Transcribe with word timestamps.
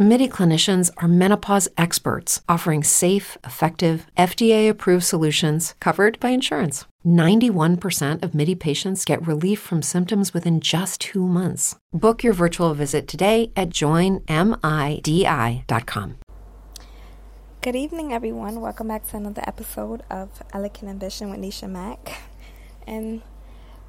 MIDI 0.00 0.28
clinicians 0.28 0.92
are 0.98 1.08
menopause 1.08 1.68
experts 1.76 2.40
offering 2.48 2.84
safe, 2.84 3.36
effective, 3.42 4.06
FDA 4.16 4.70
approved 4.70 5.02
solutions 5.02 5.74
covered 5.80 6.20
by 6.20 6.28
insurance. 6.28 6.84
91% 7.04 8.22
of 8.22 8.32
MIDI 8.32 8.54
patients 8.54 9.04
get 9.04 9.26
relief 9.26 9.58
from 9.58 9.82
symptoms 9.82 10.32
within 10.32 10.60
just 10.60 11.00
two 11.00 11.26
months. 11.26 11.74
Book 11.92 12.22
your 12.22 12.32
virtual 12.32 12.74
visit 12.74 13.08
today 13.08 13.50
at 13.56 13.70
joinmidi.com. 13.70 14.28
Good 17.60 17.74
evening, 17.74 18.12
everyone. 18.12 18.60
Welcome 18.60 18.86
back 18.86 19.04
to 19.08 19.16
another 19.16 19.42
episode 19.48 20.04
of 20.08 20.44
Elegant 20.52 20.90
Ambition 20.90 21.28
with 21.28 21.40
Nisha 21.40 21.68
Mack. 21.68 22.22
And 22.86 23.22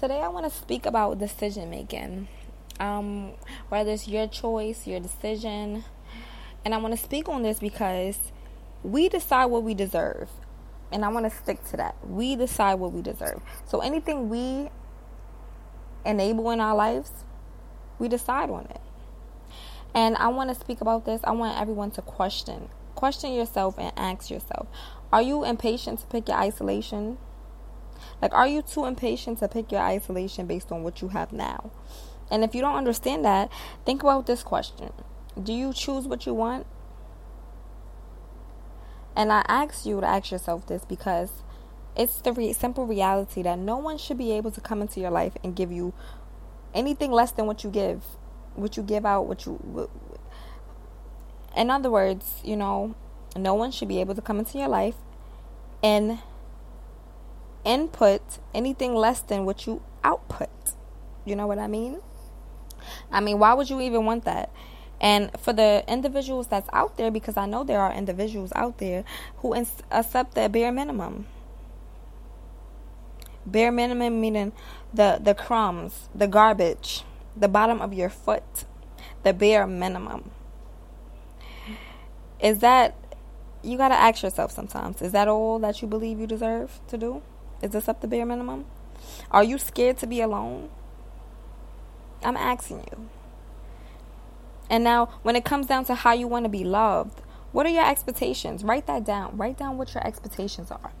today 0.00 0.22
I 0.22 0.28
want 0.28 0.50
to 0.50 0.58
speak 0.58 0.86
about 0.86 1.18
decision 1.18 1.68
making. 1.68 2.28
Um, 2.80 3.32
whether 3.68 3.90
it's 3.90 4.08
your 4.08 4.26
choice, 4.26 4.86
your 4.86 5.00
decision. 5.00 5.84
And 6.64 6.74
I 6.74 6.78
want 6.78 6.96
to 6.96 7.02
speak 7.02 7.28
on 7.28 7.42
this 7.42 7.58
because 7.58 8.18
we 8.82 9.08
decide 9.08 9.46
what 9.46 9.62
we 9.62 9.74
deserve. 9.74 10.28
And 10.92 11.04
I 11.04 11.08
want 11.08 11.30
to 11.30 11.36
stick 11.36 11.64
to 11.70 11.76
that. 11.76 11.96
We 12.06 12.36
decide 12.36 12.74
what 12.74 12.92
we 12.92 13.02
deserve. 13.02 13.40
So 13.66 13.80
anything 13.80 14.28
we 14.28 14.70
enable 16.04 16.50
in 16.50 16.60
our 16.60 16.74
lives, 16.74 17.12
we 17.98 18.08
decide 18.08 18.50
on 18.50 18.66
it. 18.66 18.80
And 19.94 20.16
I 20.16 20.28
want 20.28 20.50
to 20.50 20.54
speak 20.54 20.80
about 20.80 21.04
this. 21.04 21.20
I 21.24 21.32
want 21.32 21.60
everyone 21.60 21.90
to 21.92 22.02
question 22.02 22.68
question 23.00 23.32
yourself 23.32 23.78
and 23.78 23.90
ask 23.96 24.30
yourself 24.30 24.66
are 25.10 25.22
you 25.22 25.42
impatient 25.44 25.98
to 26.00 26.06
pick 26.06 26.28
your 26.28 26.36
isolation? 26.36 27.18
Like, 28.22 28.32
are 28.32 28.46
you 28.46 28.62
too 28.62 28.84
impatient 28.84 29.38
to 29.38 29.48
pick 29.48 29.72
your 29.72 29.80
isolation 29.80 30.46
based 30.46 30.70
on 30.70 30.82
what 30.82 31.02
you 31.02 31.08
have 31.08 31.32
now? 31.32 31.70
And 32.30 32.44
if 32.44 32.54
you 32.54 32.60
don't 32.60 32.76
understand 32.76 33.24
that, 33.24 33.50
think 33.84 34.02
about 34.02 34.26
this 34.26 34.42
question 34.42 34.92
Do 35.42 35.52
you 35.52 35.72
choose 35.72 36.06
what 36.06 36.26
you 36.26 36.34
want? 36.34 36.66
And 39.16 39.32
I 39.32 39.44
ask 39.48 39.84
you 39.84 40.00
to 40.00 40.06
ask 40.06 40.30
yourself 40.30 40.66
this 40.66 40.84
because 40.84 41.30
it's 41.96 42.20
the 42.20 42.32
re- 42.32 42.52
simple 42.52 42.86
reality 42.86 43.42
that 43.42 43.58
no 43.58 43.76
one 43.76 43.98
should 43.98 44.18
be 44.18 44.32
able 44.32 44.50
to 44.52 44.60
come 44.60 44.80
into 44.80 45.00
your 45.00 45.10
life 45.10 45.36
and 45.42 45.54
give 45.54 45.72
you 45.72 45.92
anything 46.74 47.10
less 47.10 47.32
than 47.32 47.46
what 47.46 47.64
you 47.64 47.70
give, 47.70 48.02
what 48.54 48.76
you 48.76 48.82
give 48.82 49.04
out, 49.04 49.26
what 49.26 49.44
you 49.46 49.88
in 51.56 51.70
other 51.70 51.90
words, 51.90 52.40
you 52.44 52.56
know, 52.56 52.94
no 53.36 53.54
one 53.54 53.70
should 53.70 53.88
be 53.88 54.00
able 54.00 54.14
to 54.14 54.22
come 54.22 54.38
into 54.38 54.58
your 54.58 54.68
life 54.68 54.94
and 55.82 56.18
input 57.64 58.22
anything 58.54 58.94
less 58.94 59.20
than 59.20 59.44
what 59.44 59.66
you 59.66 59.82
output. 60.04 60.48
You 61.24 61.36
know 61.36 61.46
what 61.46 61.58
I 61.58 61.66
mean? 61.66 62.00
I 63.10 63.20
mean, 63.20 63.38
why 63.38 63.54
would 63.54 63.68
you 63.68 63.80
even 63.80 64.04
want 64.04 64.24
that? 64.24 64.50
And 65.00 65.30
for 65.40 65.52
the 65.52 65.82
individuals 65.88 66.48
that's 66.48 66.68
out 66.72 66.96
there, 66.98 67.10
because 67.10 67.36
I 67.36 67.46
know 67.46 67.64
there 67.64 67.80
are 67.80 67.92
individuals 67.92 68.52
out 68.54 68.78
there 68.78 69.04
who 69.38 69.54
ins- 69.54 69.82
accept 69.90 70.34
the 70.34 70.48
bare 70.48 70.70
minimum. 70.70 71.26
Bare 73.46 73.72
minimum 73.72 74.20
meaning 74.20 74.52
the, 74.92 75.18
the 75.22 75.34
crumbs, 75.34 76.08
the 76.14 76.26
garbage, 76.26 77.04
the 77.34 77.48
bottom 77.48 77.80
of 77.80 77.94
your 77.94 78.10
foot, 78.10 78.64
the 79.22 79.32
bare 79.32 79.66
minimum. 79.66 80.30
Is 82.38 82.58
that 82.58 82.94
you 83.62 83.78
got 83.78 83.88
to 83.88 83.94
ask 83.94 84.22
yourself 84.22 84.50
sometimes 84.50 85.02
is 85.02 85.12
that 85.12 85.28
all 85.28 85.58
that 85.58 85.82
you 85.82 85.88
believe 85.88 86.18
you 86.18 86.26
deserve 86.26 86.80
to 86.88 86.98
do? 86.98 87.22
Is 87.62 87.70
this 87.70 87.88
up 87.88 88.00
the 88.00 88.08
bare 88.08 88.26
minimum? 88.26 88.66
Are 89.30 89.44
you 89.44 89.56
scared 89.58 89.98
to 89.98 90.06
be 90.06 90.20
alone? 90.20 90.68
I'm 92.22 92.36
asking 92.36 92.84
you 92.90 93.08
and 94.70 94.82
now 94.82 95.06
when 95.22 95.36
it 95.36 95.44
comes 95.44 95.66
down 95.66 95.84
to 95.84 95.94
how 95.94 96.14
you 96.14 96.26
want 96.26 96.46
to 96.46 96.48
be 96.48 96.64
loved 96.64 97.20
what 97.52 97.66
are 97.66 97.70
your 97.70 97.88
expectations? 97.88 98.62
Write 98.62 98.86
that 98.86 99.04
down. 99.04 99.36
Write 99.36 99.58
down 99.58 99.76
what 99.76 99.92
your 99.94 100.06
expectations 100.06 100.70
are. 100.70 100.92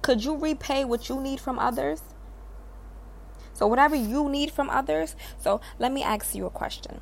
Could 0.00 0.24
you 0.24 0.36
repay 0.36 0.84
what 0.84 1.08
you 1.08 1.20
need 1.20 1.38
from 1.38 1.58
others? 1.58 2.02
So 3.52 3.66
whatever 3.66 3.94
you 3.94 4.28
need 4.28 4.50
from 4.50 4.70
others 4.70 5.14
so 5.38 5.60
let 5.78 5.92
me 5.92 6.02
ask 6.02 6.34
you 6.34 6.46
a 6.46 6.50
question. 6.50 7.00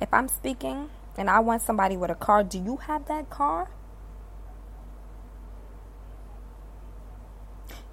If 0.00 0.14
i'm 0.14 0.28
speaking 0.28 0.90
and 1.18 1.28
I 1.28 1.40
want 1.40 1.62
somebody 1.62 1.96
with 1.96 2.10
a 2.10 2.14
car, 2.14 2.44
do 2.44 2.58
you 2.58 2.76
have 2.76 3.06
that 3.06 3.28
car? 3.28 3.68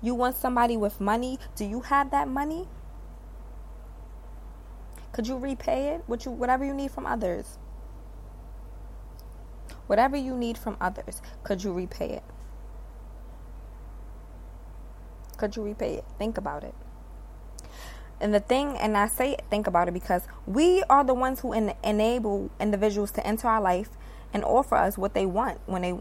You 0.01 0.13
want 0.13 0.37
somebody 0.37 0.77
with 0.77 1.01
money, 1.01 1.39
do 1.55 1.65
you 1.65 1.81
have 1.81 2.11
that 2.11 2.27
money? 2.27 2.67
Could 5.15 5.27
you 5.27 5.37
repay 5.37 5.95
it? 5.95 6.03
What 6.07 6.25
you 6.25 6.31
whatever 6.31 6.65
you 6.65 6.73
need 6.73 6.91
from 6.91 7.05
others. 7.05 7.57
Whatever 9.87 10.17
you 10.17 10.35
need 10.35 10.57
from 10.57 10.75
others, 10.81 11.21
could 11.45 11.63
you 11.63 11.71
repay 11.71 12.09
it? 12.09 12.23
Could 15.37 15.55
you 15.55 15.63
repay 15.63 15.93
it? 15.93 16.03
Think 16.19 16.37
about 16.37 16.65
it. 16.65 16.75
And 18.19 18.33
the 18.33 18.41
thing, 18.41 18.75
and 18.75 18.97
I 18.97 19.07
say 19.07 19.37
think 19.49 19.67
about 19.67 19.87
it 19.87 19.93
because 19.93 20.23
we 20.45 20.83
are 20.89 21.05
the 21.05 21.13
ones 21.13 21.39
who 21.39 21.53
en- 21.53 21.75
enable 21.81 22.51
individuals 22.59 23.11
to 23.11 23.25
enter 23.25 23.47
our 23.47 23.61
life 23.61 23.91
and 24.33 24.43
offer 24.43 24.75
us 24.75 24.97
what 24.97 25.13
they 25.13 25.25
want 25.25 25.61
when 25.65 25.81
they 25.81 25.91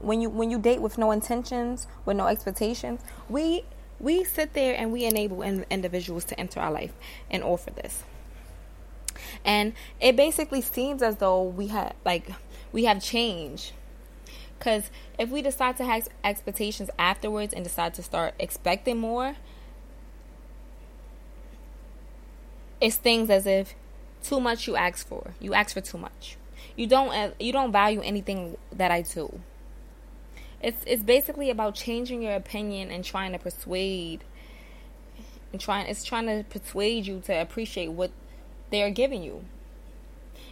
when 0.00 0.20
you 0.20 0.28
when 0.28 0.50
you 0.50 0.58
date 0.58 0.82
with 0.82 0.98
no 0.98 1.12
intentions, 1.12 1.86
with 2.04 2.16
no 2.16 2.26
expectations. 2.26 3.00
We 3.28 3.62
we 4.00 4.24
sit 4.24 4.54
there 4.54 4.74
and 4.76 4.90
we 4.90 5.04
enable 5.04 5.42
in- 5.42 5.66
individuals 5.70 6.24
to 6.24 6.40
enter 6.40 6.58
our 6.58 6.72
life 6.72 6.94
and 7.30 7.44
offer 7.44 7.70
this. 7.70 8.02
And 9.44 9.72
it 10.00 10.16
basically 10.16 10.60
seems 10.60 11.02
as 11.02 11.16
though 11.16 11.42
we 11.42 11.68
have 11.68 11.94
like 12.04 12.30
we 12.72 12.84
have 12.84 13.02
changed 13.02 13.72
because 14.58 14.90
if 15.18 15.30
we 15.30 15.42
decide 15.42 15.76
to 15.76 15.84
have 15.84 16.08
expectations 16.24 16.90
afterwards 16.98 17.52
and 17.52 17.64
decide 17.64 17.94
to 17.94 18.02
start 18.02 18.34
expecting 18.38 18.98
more, 18.98 19.36
it's 22.80 22.96
things 22.96 23.30
as 23.30 23.46
if 23.46 23.74
too 24.22 24.40
much 24.40 24.66
you 24.66 24.76
ask 24.76 25.06
for. 25.06 25.34
You 25.40 25.54
ask 25.54 25.74
for 25.74 25.80
too 25.80 25.98
much. 25.98 26.36
You 26.74 26.86
don't 26.86 27.10
uh, 27.10 27.30
you 27.38 27.52
don't 27.52 27.72
value 27.72 28.00
anything 28.02 28.56
that 28.72 28.90
I 28.90 29.02
do. 29.02 29.40
It's 30.62 30.82
it's 30.86 31.02
basically 31.02 31.50
about 31.50 31.74
changing 31.74 32.22
your 32.22 32.34
opinion 32.34 32.90
and 32.90 33.04
trying 33.04 33.32
to 33.32 33.38
persuade 33.38 34.24
and 35.52 35.60
trying 35.60 35.86
it's 35.86 36.04
trying 36.04 36.26
to 36.26 36.44
persuade 36.48 37.06
you 37.06 37.20
to 37.26 37.40
appreciate 37.40 37.88
what 37.88 38.10
they 38.70 38.82
are 38.82 38.90
giving 38.90 39.22
you. 39.22 39.44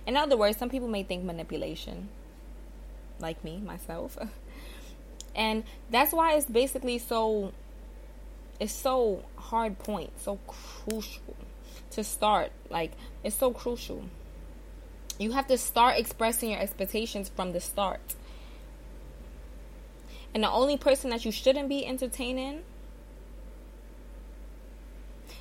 In 0.07 0.17
other 0.17 0.37
words, 0.37 0.59
some 0.59 0.69
people 0.69 0.89
may 0.89 1.03
think 1.03 1.25
manipulation 1.25 2.09
like 3.21 3.43
me 3.45 3.59
myself. 3.59 4.19
and 5.35 5.65
that's 5.91 6.13
why 6.13 6.35
it's 6.35 6.47
basically 6.47 6.99
so 6.99 7.53
it's 8.61 8.73
so 8.73 9.25
hard 9.37 9.79
point, 9.79 10.11
so 10.21 10.39
crucial 10.47 11.37
to 11.91 12.05
start. 12.05 12.53
Like, 12.71 12.93
it's 13.25 13.37
so 13.37 13.53
crucial. 13.53 14.05
You 15.19 15.33
have 15.33 15.49
to 15.49 15.59
start 15.59 15.99
expressing 15.99 16.51
your 16.51 16.61
expectations 16.61 17.29
from 17.29 17.53
the 17.53 17.61
start. 17.61 18.15
And 20.33 20.43
the 20.43 20.51
only 20.51 20.77
person 20.77 21.11
that 21.11 21.25
you 21.25 21.33
shouldn't 21.33 21.69
be 21.69 21.87
entertaining 21.87 22.63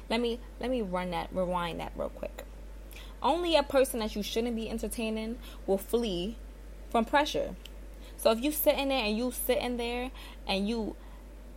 let 0.10 0.22
me 0.22 0.40
let 0.60 0.70
me 0.70 0.82
run 0.82 1.12
that 1.12 1.30
rewind 1.32 1.80
that 1.80 1.94
real 1.96 2.10
quick. 2.10 2.44
Only 3.24 3.56
a 3.56 3.64
person 3.64 4.02
that 4.02 4.16
you 4.16 4.22
shouldn't 4.22 4.56
be 4.56 4.70
entertaining 4.70 5.38
will 5.66 5.78
flee 5.78 6.36
from 6.90 7.06
pressure. 7.06 7.56
So 8.18 8.32
if 8.32 8.42
you 8.42 8.52
sitting 8.52 8.90
there 8.90 9.06
and 9.06 9.18
you 9.18 9.32
sitting 9.32 9.78
there 9.78 10.12
and 10.48 10.68
you 10.68 10.96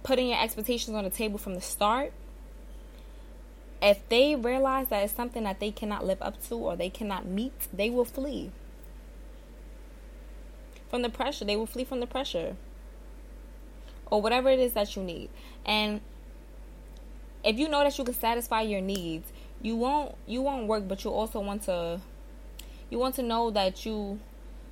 putting 0.05 0.29
your 0.29 0.41
expectations 0.41 0.97
on 0.97 1.03
the 1.05 1.11
table 1.11 1.39
from 1.39 1.55
the 1.55 1.61
start, 1.61 2.13
if 3.83 4.09
they 4.09 4.37
realize 4.37 4.89
that 4.89 5.03
it's 5.03 5.13
something 5.13 5.43
that 5.43 5.59
they 5.59 5.73
cannot 5.73 6.07
live 6.07 6.23
up 6.23 6.43
to 6.49 6.55
or 6.55 6.77
they 6.77 6.89
cannot 6.89 7.27
meet, 7.27 7.69
they 7.73 7.91
will 7.91 8.05
flee 8.05 8.53
from 10.89 11.03
the 11.03 11.11
pressure. 11.11 11.45
They 11.45 11.57
will 11.57 11.67
flee 11.67 11.85
from 11.85 12.01
the 12.01 12.07
pressure 12.07 12.57
or 14.07 14.23
whatever 14.23 14.49
it 14.49 14.61
is 14.61 14.73
that 14.75 14.95
you 14.95 15.03
need. 15.03 15.31
And 15.65 16.01
if 17.45 17.59
you 17.59 17.69
know 17.69 17.83
that 17.83 17.99
you 17.99 18.05
can 18.05 18.15
satisfy 18.15 18.63
your 18.63 18.81
needs, 18.81 19.31
you 19.63 19.77
won't 19.77 20.15
you 20.27 20.43
won't 20.43 20.67
work, 20.67 20.89
but 20.89 21.05
you 21.05 21.11
also 21.11 21.41
want 21.41 21.63
to 21.63 22.01
you 22.91 22.99
want 22.99 23.15
to 23.17 23.23
know 23.23 23.51
that 23.51 23.85
you 23.85 24.21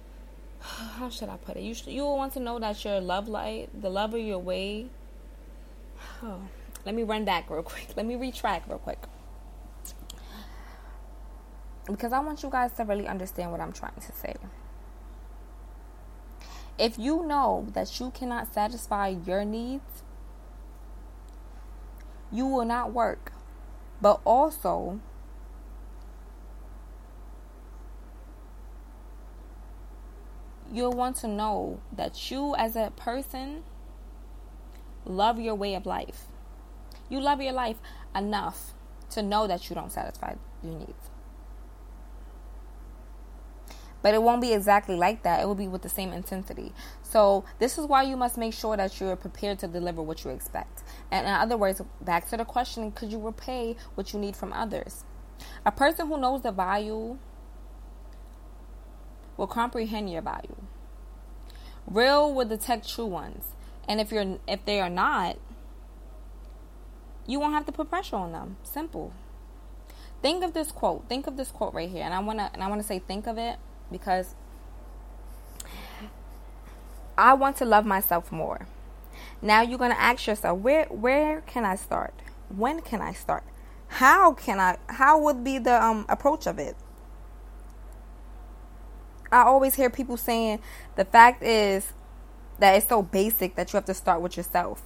how 0.61 1.11
should 1.11 1.29
I 1.29 1.37
put 1.37 1.57
it? 1.57 1.63
You 1.63 1.75
you 1.87 2.05
want 2.05 2.33
to 2.35 2.41
know 2.41 2.59
that 2.59 2.85
your 2.85 3.01
love 3.01 3.29
light, 3.29 3.69
the 3.81 3.91
love 3.91 4.15
of 4.15 4.21
your 4.21 4.39
way. 4.39 4.87
Oh 6.23 6.41
let 6.85 6.95
me 6.95 7.03
run 7.03 7.25
back 7.25 7.49
real 7.49 7.63
quick. 7.63 7.89
Let 7.97 8.07
me 8.07 8.15
retrack 8.15 8.69
real 8.69 8.79
quick. 8.79 8.99
Because 11.87 12.13
I 12.13 12.21
want 12.21 12.43
you 12.43 12.51
guys 12.51 12.73
to 12.73 12.85
really 12.85 13.07
understand 13.07 13.53
what 13.53 13.61
I'm 13.61 13.73
trying 13.73 13.95
to 13.95 14.13
say. 14.13 14.35
If 16.79 16.99
you 16.99 17.25
know 17.27 17.67
that 17.73 18.01
you 18.01 18.11
cannot 18.11 18.53
satisfy 18.53 19.09
your 19.09 19.45
needs, 19.45 20.03
you 22.33 22.47
will 22.47 22.65
not 22.65 22.93
work. 22.93 23.33
But 24.05 24.21
also, 24.27 25.01
you'll 30.71 30.93
want 30.93 31.17
to 31.17 31.27
know 31.27 31.81
that 31.91 32.31
you, 32.31 32.55
as 32.55 32.77
a 32.77 32.93
person, 32.97 33.63
love 35.07 35.41
your 35.41 35.55
way 35.55 35.75
of 35.75 35.87
life. 35.87 36.27
You 37.09 37.19
love 37.19 37.41
your 37.41 37.55
life 37.55 37.79
enough 38.15 38.75
to 39.09 39.23
know 39.23 39.47
that 39.47 39.71
you 39.71 39.75
don't 39.75 39.91
satisfy 39.91 40.35
your 40.63 40.81
needs. 40.81 41.09
But 44.05 44.13
it 44.13 44.23
won't 44.23 44.43
be 44.43 44.53
exactly 44.53 44.97
like 44.97 45.23
that. 45.23 45.41
It 45.41 45.47
will 45.47 45.55
be 45.55 45.67
with 45.67 45.81
the 45.81 45.89
same 45.89 46.13
intensity. 46.13 46.75
So, 47.03 47.47
this 47.59 47.79
is 47.79 47.87
why 47.87 48.03
you 48.03 48.19
must 48.19 48.37
make 48.37 48.53
sure 48.53 48.77
that 48.77 49.01
you're 49.01 49.17
prepared 49.17 49.61
to 49.61 49.67
deliver 49.67 50.03
what 50.03 50.23
you 50.25 50.31
expect. 50.31 50.83
And 51.11 51.27
in 51.27 51.33
other 51.33 51.57
words, 51.57 51.81
back 52.03 52.29
to 52.29 52.37
the 52.37 52.45
question 52.45 52.93
could 52.93 53.11
you 53.11 53.19
repay 53.19 53.77
what 53.95 54.13
you 54.13 54.19
need 54.21 54.37
from 54.37 54.53
others? 54.53 55.05
A 55.65 55.73
person 55.73 56.07
who 56.07 56.21
knows 56.21 56.43
the 56.43 56.53
value 56.53 57.17
will 59.39 59.47
comprehend 59.47 60.13
your 60.13 60.21
value. 60.21 60.57
Real 61.87 62.35
will 62.35 62.47
detect 62.47 62.87
true 62.87 63.07
ones. 63.07 63.47
And 63.89 64.03
if 64.03 64.13
you're 64.13 64.37
if 64.47 64.67
they 64.67 64.83
are 64.83 64.91
not, 64.91 65.39
you 67.27 67.41
won't 67.41 67.55
have 67.55 67.65
to 67.65 67.73
put 67.73 67.89
pressure 67.89 68.17
on 68.17 68.33
them. 68.33 68.59
Simple. 68.65 69.15
Think 70.21 70.45
of 70.45 70.53
this 70.53 70.71
quote. 70.73 71.09
Think 71.09 71.27
of 71.27 71.39
this 71.39 71.51
quote 71.51 71.73
right 71.73 71.89
here. 71.89 72.05
And 72.05 72.13
I 72.13 72.19
wanna 72.19 72.51
and 72.53 72.63
I 72.63 72.69
wanna 72.69 72.83
say 72.83 72.99
think 72.99 73.27
of 73.27 73.39
it 73.39 73.57
because 73.91 74.35
I 77.17 77.35
want 77.35 77.57
to 77.57 77.65
love 77.65 77.87
myself 77.87 78.33
more. 78.33 78.67
Now 79.41 79.63
you're 79.63 79.79
gonna 79.79 79.95
ask 79.95 80.27
yourself, 80.27 80.59
where 80.61 80.87
where 80.87 81.43
can 81.43 81.65
I 81.65 81.77
start? 81.77 82.15
When 82.49 82.81
can 82.81 83.01
I 83.01 83.13
start? 83.13 83.45
How 83.89 84.33
can 84.33 84.59
I 84.59 84.79
how 84.89 85.21
would 85.21 85.45
be 85.45 85.59
the 85.59 85.83
um 85.83 86.07
approach 86.09 86.47
of 86.47 86.59
it? 86.59 86.77
I 89.31 89.43
always 89.43 89.75
hear 89.75 89.91
people 89.91 90.17
saying 90.17 90.61
the 90.97 91.05
fact 91.05 91.43
is 91.43 91.93
that 92.59 92.77
it's 92.77 92.89
so 92.89 93.03
basic 93.03 93.57
that 93.57 93.73
you 93.73 93.77
have 93.77 93.85
to 93.87 93.95
start 93.95 94.21
with 94.21 94.37
yourself. 94.37 94.83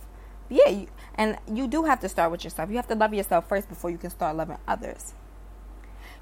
Yeah, 0.49 0.69
you, 0.69 0.89
and 1.15 1.37
you 1.53 1.67
do 1.69 1.85
have 1.85 2.01
to 2.01 2.09
start 2.09 2.31
with 2.31 2.45
yourself. 2.45 2.71
You 2.71 2.77
have 2.77 2.89
to 2.89 2.95
love 2.95 3.13
yourself 3.13 3.49
first 3.49 3.69
before 3.69 3.91
you 3.91 3.99
can 3.99 4.11
start 4.11 4.37
loving 4.37 4.57
others. 4.67 5.13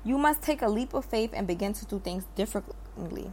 You 0.07 0.19
must 0.19 0.41
take 0.41 0.63
a 0.63 0.69
leap 0.69 0.95
of 0.95 1.05
faith 1.05 1.33
and 1.35 1.49
begin 1.49 1.73
to 1.73 1.85
do 1.85 1.99
things 1.99 2.25
differently. 2.37 3.33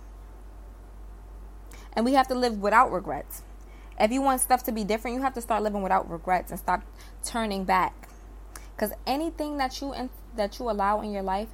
And 1.94 2.04
we 2.04 2.14
have 2.14 2.28
to 2.30 2.34
live 2.34 2.58
without 2.58 2.92
regrets. 2.92 3.44
If 4.00 4.12
you 4.12 4.24
want 4.24 4.42
stuff 4.42 4.64
to 4.64 4.72
be 4.72 4.84
different, 4.84 5.16
you 5.16 5.22
have 5.22 5.36
to 5.36 5.42
start 5.42 5.62
living 5.62 5.84
without 5.84 6.10
regrets 6.10 6.50
and 6.50 6.60
stop 6.60 6.82
turning 7.24 7.64
back. 7.64 8.10
Cuz 8.76 8.92
anything 9.06 9.58
that 9.58 9.80
you 9.82 9.94
in, 9.94 10.10
that 10.36 10.58
you 10.58 10.68
allow 10.68 11.02
in 11.02 11.12
your 11.12 11.22
life 11.22 11.50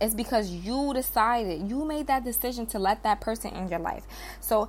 is 0.00 0.16
because 0.16 0.50
you 0.50 0.92
decided, 0.94 1.70
you 1.70 1.84
made 1.84 2.08
that 2.08 2.24
decision 2.24 2.66
to 2.66 2.80
let 2.80 3.04
that 3.04 3.20
person 3.20 3.54
in 3.54 3.68
your 3.68 3.78
life. 3.78 4.04
So 4.40 4.68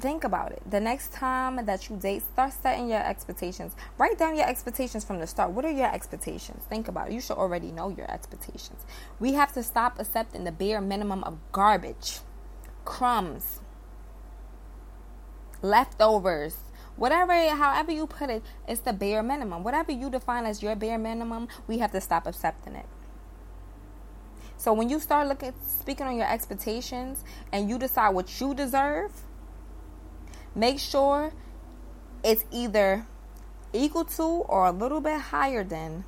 think 0.00 0.24
about 0.24 0.52
it. 0.52 0.62
The 0.70 0.80
next 0.80 1.12
time 1.12 1.64
that 1.66 1.88
you 1.88 1.96
date, 1.96 2.22
start 2.22 2.52
setting 2.52 2.88
your 2.88 3.04
expectations. 3.04 3.74
Write 3.98 4.18
down 4.18 4.36
your 4.36 4.48
expectations 4.48 5.04
from 5.04 5.18
the 5.18 5.26
start. 5.26 5.50
What 5.50 5.64
are 5.64 5.70
your 5.70 5.92
expectations? 5.92 6.62
Think 6.68 6.88
about 6.88 7.08
it. 7.08 7.14
You 7.14 7.20
should 7.20 7.36
already 7.36 7.70
know 7.70 7.88
your 7.88 8.10
expectations. 8.10 8.84
We 9.18 9.34
have 9.34 9.52
to 9.54 9.62
stop 9.62 9.98
accepting 9.98 10.44
the 10.44 10.52
bare 10.52 10.80
minimum 10.80 11.24
of 11.24 11.38
garbage, 11.52 12.20
crumbs, 12.84 13.60
leftovers. 15.62 16.56
Whatever, 16.96 17.32
however 17.32 17.92
you 17.92 18.06
put 18.06 18.30
it, 18.30 18.42
it's 18.66 18.80
the 18.80 18.92
bare 18.92 19.22
minimum. 19.22 19.62
Whatever 19.62 19.92
you 19.92 20.10
define 20.10 20.46
as 20.46 20.62
your 20.62 20.74
bare 20.74 20.98
minimum, 20.98 21.48
we 21.66 21.78
have 21.78 21.92
to 21.92 22.00
stop 22.00 22.26
accepting 22.26 22.74
it. 22.74 22.86
So 24.56 24.72
when 24.72 24.88
you 24.88 24.98
start 24.98 25.28
looking 25.28 25.54
speaking 25.64 26.06
on 26.06 26.16
your 26.16 26.28
expectations 26.28 27.22
and 27.52 27.70
you 27.70 27.78
decide 27.78 28.10
what 28.10 28.40
you 28.40 28.54
deserve, 28.54 29.12
make 30.58 30.80
sure 30.80 31.32
it's 32.24 32.44
either 32.50 33.06
equal 33.72 34.04
to 34.04 34.22
or 34.22 34.66
a 34.66 34.72
little 34.72 35.00
bit 35.00 35.20
higher 35.20 35.62
than 35.62 36.04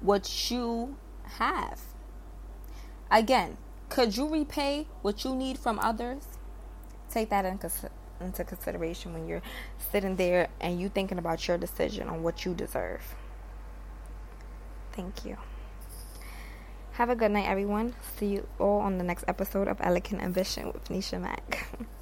what 0.00 0.50
you 0.50 0.96
have. 1.38 1.80
Again, 3.10 3.56
could 3.88 4.16
you 4.16 4.28
repay 4.28 4.86
what 5.02 5.24
you 5.24 5.34
need 5.34 5.58
from 5.58 5.78
others? 5.80 6.22
Take 7.10 7.30
that 7.30 7.44
into 7.44 8.44
consideration 8.44 9.12
when 9.12 9.26
you're 9.26 9.42
sitting 9.90 10.16
there 10.16 10.48
and 10.60 10.80
you 10.80 10.88
thinking 10.88 11.18
about 11.18 11.46
your 11.48 11.58
decision 11.58 12.08
on 12.08 12.22
what 12.22 12.44
you 12.44 12.54
deserve. 12.54 13.14
Thank 14.92 15.24
you. 15.24 15.36
Have 16.92 17.10
a 17.10 17.16
good 17.16 17.32
night, 17.32 17.48
everyone. 17.48 17.94
See 18.18 18.26
you 18.26 18.46
all 18.58 18.80
on 18.80 18.98
the 18.98 19.04
next 19.04 19.24
episode 19.26 19.66
of 19.66 19.78
Elegant 19.80 20.22
Ambition 20.22 20.66
with 20.68 20.84
Nisha 20.88 21.20
Mack. 21.20 21.68